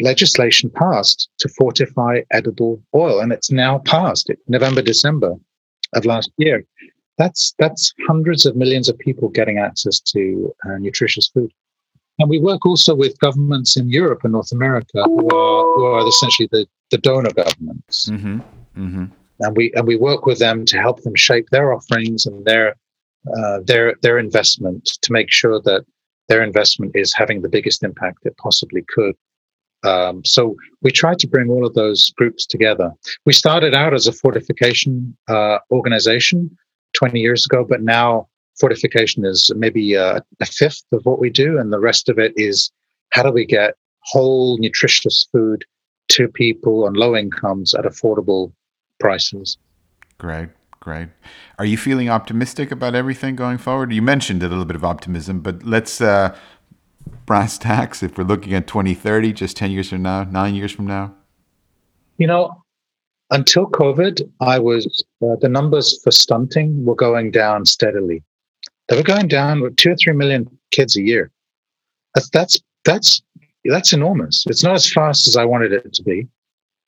[0.00, 3.20] legislation passed to fortify edible oil.
[3.20, 5.34] And it's now passed, in November, December
[5.94, 6.64] of last year.
[7.18, 11.50] that's that's hundreds of millions of people getting access to uh, nutritious food.
[12.18, 16.08] And we work also with governments in Europe and North America who are, who are
[16.08, 18.08] essentially the, the donor governments.
[18.10, 18.40] Mm-hmm.
[18.78, 19.04] Mm-hmm.
[19.40, 22.74] And we and we work with them to help them shape their offerings and their
[23.36, 25.84] uh, their their investment to make sure that
[26.28, 29.14] their investment is having the biggest impact it possibly could.
[29.84, 32.92] Um, so we tried to bring all of those groups together.
[33.26, 36.56] We started out as a fortification uh, organization
[36.94, 41.58] 20 years ago, but now fortification is maybe a, a fifth of what we do,
[41.58, 42.70] and the rest of it is
[43.10, 45.64] how do we get whole nutritious food
[46.08, 48.52] to people on low incomes at affordable
[49.00, 49.58] prices.
[50.18, 50.48] Great,
[50.80, 51.08] great.
[51.58, 53.92] Are you feeling optimistic about everything going forward?
[53.92, 56.36] You mentioned a little bit of optimism, but let's uh,
[57.26, 60.86] brass tacks if we're looking at 2030, just 10 years from now, nine years from
[60.86, 61.14] now.
[62.18, 62.62] You know,
[63.30, 68.22] until COVID, I was uh, the numbers for stunting were going down steadily.
[68.88, 71.30] They were going down with two or three million kids a year.
[72.14, 73.22] That's that's that's
[73.64, 74.44] that's enormous.
[74.48, 76.28] It's not as fast as I wanted it to be,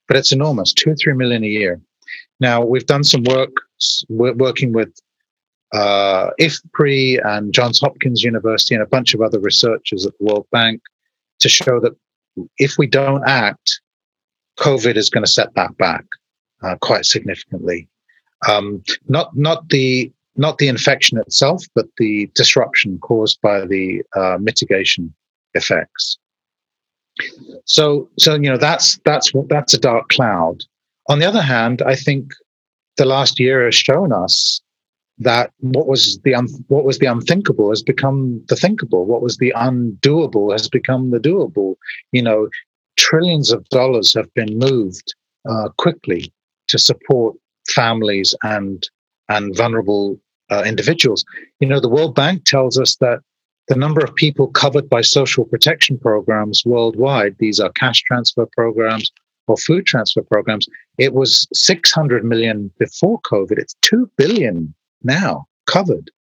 [0.07, 0.73] but it's enormous.
[0.73, 1.81] Two or three million a year.
[2.41, 3.51] Now we've done some work
[4.09, 4.93] we're working with
[5.73, 10.47] uh, IFPRI and Johns Hopkins University and a bunch of other researchers at the World
[10.51, 10.81] Bank
[11.41, 11.93] to show that
[12.59, 13.81] if we don't act,
[14.59, 16.05] COVID is going to set that back
[16.63, 17.89] uh, quite significantly.
[18.49, 24.39] Um, not not the not the infection itself, but the disruption caused by the uh,
[24.41, 25.13] mitigation
[25.55, 26.19] effects.
[27.65, 30.63] So so you know that's that's that's a dark cloud.
[31.09, 32.31] On the other hand, I think
[32.97, 34.61] the last year has shown us
[35.19, 39.05] that what was the un- what was the unthinkable has become the thinkable.
[39.05, 41.75] What was the undoable has become the doable.
[42.13, 42.49] You know,
[42.97, 45.15] trillions of dollars have been moved
[45.49, 46.33] uh, quickly
[46.69, 47.37] to support
[47.69, 48.89] families and
[49.29, 50.21] and vulnerable
[50.51, 51.25] uh, individuals.
[51.61, 53.21] You know, the World Bank tells us that
[53.69, 59.13] the number of people covered by social protection programs worldwide, these are cash transfer programs
[59.47, 60.67] or food transfer programs,
[60.99, 63.59] it was 600 million before COVID.
[63.59, 66.11] It's 2 billion now covered.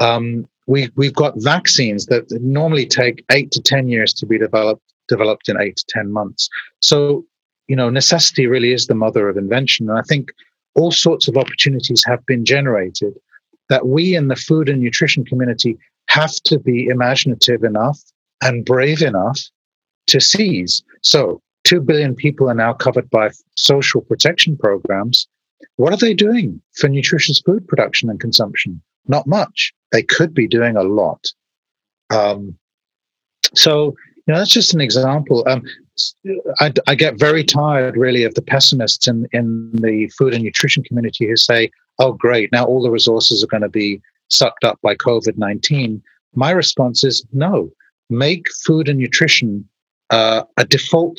[0.00, 4.82] Um, we, we've got vaccines that normally take eight to 10 years to be developed,
[5.08, 6.48] developed in eight to 10 months.
[6.80, 7.24] So,
[7.68, 9.90] you know, necessity really is the mother of invention.
[9.90, 10.30] And I think
[10.74, 13.14] all sorts of opportunities have been generated
[13.68, 17.98] that we in the food and nutrition community have to be imaginative enough
[18.42, 19.40] and brave enough
[20.06, 20.82] to seize.
[21.02, 25.26] So, 2 billion people are now covered by social protection programs.
[25.76, 28.82] What are they doing for nutritious food production and consumption?
[29.06, 29.72] Not much.
[29.92, 31.24] They could be doing a lot.
[32.10, 32.58] Um,
[33.54, 33.94] so,
[34.26, 35.42] you know, that's just an example.
[35.46, 35.62] Um,
[36.60, 40.82] I, I, get very tired, really, of the pessimists in, in the food and nutrition
[40.82, 44.78] community who say, oh, great, now all the resources are going to be sucked up
[44.82, 46.02] by COVID 19.
[46.34, 47.70] My response is no,
[48.10, 49.68] make food and nutrition
[50.10, 51.18] uh, a default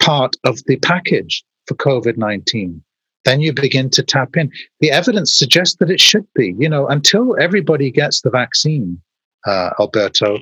[0.00, 2.82] part of the package for COVID 19.
[3.24, 4.50] Then you begin to tap in.
[4.80, 6.54] The evidence suggests that it should be.
[6.58, 9.00] You know, until everybody gets the vaccine,
[9.46, 10.38] uh, Alberto,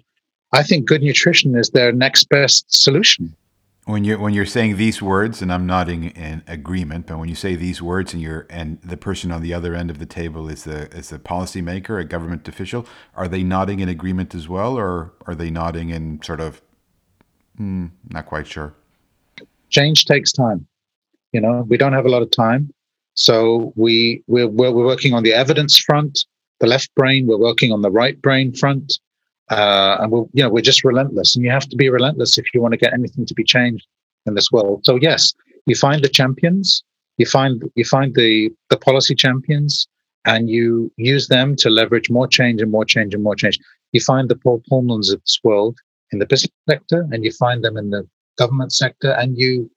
[0.52, 3.34] I think good nutrition is their next best solution
[3.86, 7.34] when you're when you're saying these words, and I'm nodding in agreement, but when you
[7.34, 10.48] say these words, and you're and the person on the other end of the table
[10.48, 14.78] is the is a policymaker, a government official, are they nodding in agreement as well,
[14.78, 16.62] or are they nodding in sort of
[17.60, 18.74] mm, not quite sure?
[19.68, 20.66] Change takes time.
[21.32, 22.72] You know, we don't have a lot of time,
[23.12, 26.24] so we we're we're working on the evidence front,
[26.60, 27.26] the left brain.
[27.26, 28.98] We're working on the right brain front
[29.50, 32.46] uh, and we're you know we're just relentless and you have to be relentless if
[32.54, 33.86] you want to get anything to be changed
[34.26, 34.84] in this world.
[34.84, 35.32] So yes
[35.66, 36.82] you find the champions
[37.18, 39.86] you find you find the the policy champions
[40.26, 43.58] and you use them to leverage more change and more change and more change.
[43.92, 45.78] You find the paul Polmans of this world
[46.10, 48.06] in the business sector and you find them in the
[48.38, 49.70] government sector and you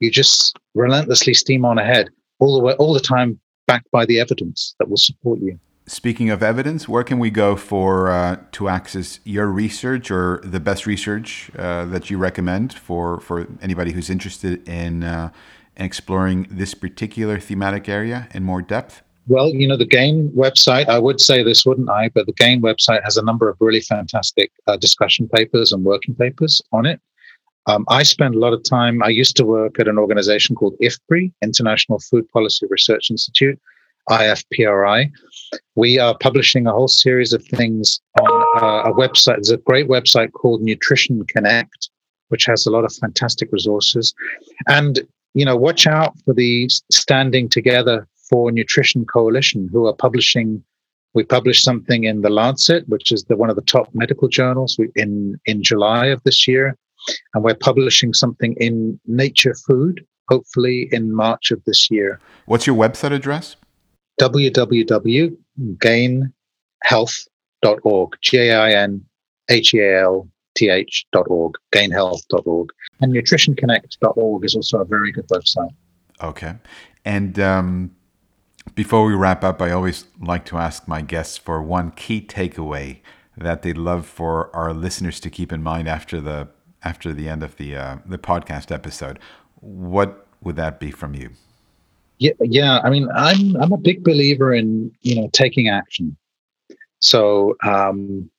[0.00, 2.10] you just relentlessly steam on ahead
[2.40, 6.30] all the way all the time backed by the evidence that will support you Speaking
[6.30, 10.86] of evidence, where can we go for uh, to access your research or the best
[10.86, 15.30] research uh, that you recommend for for anybody who's interested in, uh,
[15.76, 19.02] exploring this particular thematic area in more depth?
[19.28, 22.08] Well, you know, the GAIN website, I would say this, wouldn't I?
[22.08, 26.14] But the GAIN website has a number of really fantastic uh, discussion papers and working
[26.14, 27.00] papers on it.
[27.66, 29.02] Um, I spend a lot of time.
[29.04, 33.60] I used to work at an organization called IFPRI, International Food Policy Research Institute,
[34.10, 35.12] IFPRI.
[35.74, 39.36] We are publishing a whole series of things on uh, a website.
[39.36, 41.90] There's a great website called Nutrition Connect,
[42.28, 44.14] which has a lot of fantastic resources.
[44.68, 45.00] And,
[45.34, 50.62] you know, watch out for the Standing Together for Nutrition Coalition, who are publishing.
[51.14, 54.78] We published something in the Lancet, which is the, one of the top medical journals,
[54.96, 56.74] in in July of this year,
[57.34, 62.18] and we're publishing something in Nature Food, hopefully in March of this year.
[62.46, 63.56] What's your website address?
[65.58, 68.12] www.gainhealth.org.
[68.20, 69.04] G A I N
[69.48, 71.54] H E A L T H.org.
[71.72, 72.68] Gainhealth.org.
[73.00, 75.74] And nutritionconnect.org is also a very good website.
[76.22, 76.54] Okay.
[77.04, 77.96] And um,
[78.74, 83.00] before we wrap up, I always like to ask my guests for one key takeaway
[83.36, 86.48] that they'd love for our listeners to keep in mind after the
[86.84, 89.18] after the end of the uh, the podcast episode.
[89.60, 91.30] What would that be from you?
[92.22, 92.78] Yeah, yeah.
[92.84, 96.16] I mean, I'm I'm a big believer in you know taking action.
[97.00, 98.30] So um,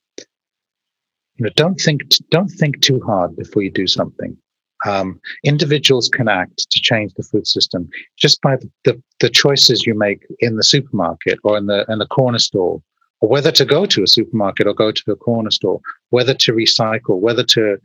[1.36, 4.38] you know, don't think don't think too hard before you do something.
[4.86, 9.86] Um, individuals can act to change the food system just by the, the, the, choices
[9.86, 12.82] you make in the supermarket or in the in the corner store,
[13.20, 15.82] or whether to go to a supermarket or go to a corner store,
[16.12, 17.78] whether to recycle, whether to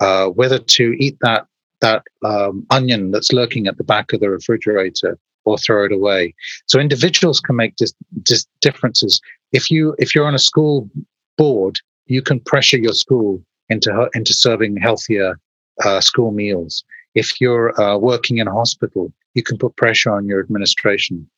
[0.00, 1.46] uh, whether to eat that
[1.80, 6.34] that um, onion that's lurking at the back of the refrigerator or throw it away.
[6.66, 9.20] So individuals can make dis- dis- differences.
[9.52, 10.88] If you if you're on a school
[11.36, 15.38] board, you can pressure your school into into serving healthier
[15.84, 16.84] uh, school meals.
[17.14, 21.28] If you're uh, working in a hospital, you can put pressure on your administration.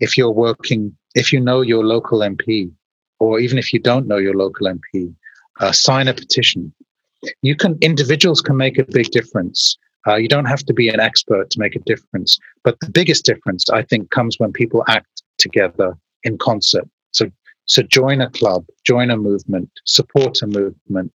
[0.00, 2.70] If you're working, if you know your local MP,
[3.18, 5.14] or even if you don't know your local MP,
[5.60, 6.72] uh, sign a petition.
[7.42, 9.78] You can individuals can make a big difference.
[10.06, 12.38] Uh, you don't have to be an expert to make a difference.
[12.62, 16.88] But the biggest difference, I think, comes when people act together in concert.
[17.12, 17.30] So,
[17.64, 21.12] so join a club, join a movement, support a movement,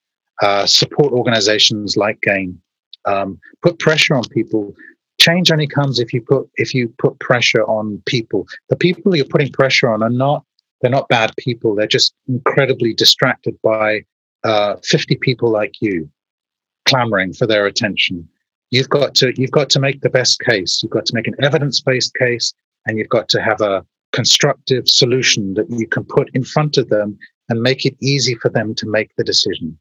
[0.43, 2.61] uh, support organizations like Gain,
[3.07, 4.74] um, put pressure on people.
[5.18, 8.47] Change only comes if you put if you put pressure on people.
[8.68, 10.45] The people you're putting pressure on are not
[10.80, 11.74] they're not bad people.
[11.74, 14.05] They're just incredibly distracted by
[14.45, 16.11] uh, 50 people like you
[16.84, 18.28] clamoring for their attention
[18.71, 20.81] you've got to you've got to make the best case.
[20.83, 22.53] You've got to make an evidence-based case
[22.87, 26.89] and you've got to have a constructive solution that you can put in front of
[26.89, 29.79] them and make it easy for them to make the decision.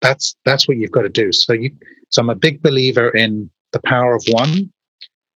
[0.00, 1.32] That's that's what you've got to do.
[1.32, 1.70] So you
[2.08, 4.72] so i'm a big believer in the power of one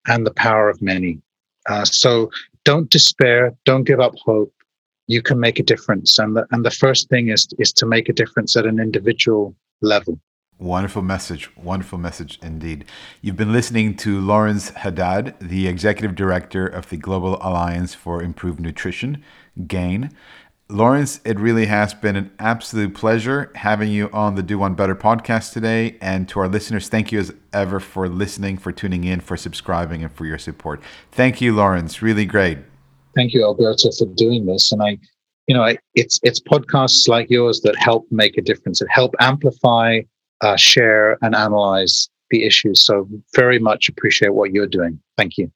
[0.07, 1.21] and the power of many.
[1.69, 2.31] Uh, so
[2.65, 4.53] don't despair don't give up hope.
[5.09, 6.19] You can make a difference.
[6.19, 9.55] And the, and the first thing is is to make a difference at an individual
[9.81, 10.19] level
[10.59, 11.51] Wonderful message.
[11.57, 12.85] Wonderful message indeed.
[13.21, 18.61] You've been listening to Lawrence Haddad, the Executive Director of the Global Alliance for Improved
[18.61, 19.25] Nutrition,
[19.67, 20.15] GAIN.
[20.69, 24.95] Lawrence, it really has been an absolute pleasure having you on the Do One Better
[24.95, 25.99] podcast today.
[26.01, 30.03] And to our listeners, thank you as ever for listening, for tuning in, for subscribing,
[30.03, 30.81] and for your support.
[31.11, 32.01] Thank you, Lawrence.
[32.01, 32.59] Really great.
[33.15, 34.73] Thank you, Alberto, for doing this.
[34.73, 34.99] And I,
[35.47, 38.81] you know, I, it's it's podcasts like yours that help make a difference.
[38.81, 40.01] It help amplify
[40.43, 42.85] uh, share and analyze the issues.
[42.85, 45.01] So, very much appreciate what you're doing.
[45.17, 45.51] Thank you.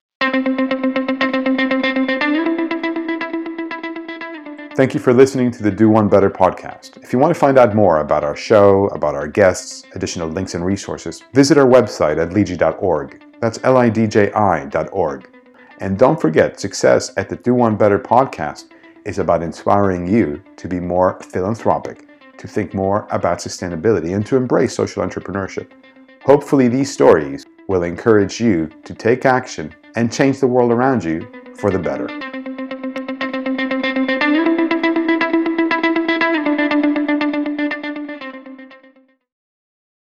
[4.76, 7.02] Thank you for listening to the Do One Better podcast.
[7.02, 10.54] If you want to find out more about our show, about our guests, additional links
[10.54, 13.24] and resources, visit our website at lidji.org.
[13.40, 15.30] That's L I D J I.org.
[15.80, 18.66] And don't forget, success at the Do One Better podcast
[19.06, 22.05] is about inspiring you to be more philanthropic
[22.38, 25.70] to think more about sustainability and to embrace social entrepreneurship.
[26.24, 31.26] Hopefully, these stories will encourage you to take action and change the world around you
[31.56, 32.25] for the better.